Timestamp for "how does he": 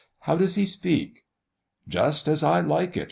0.21-0.65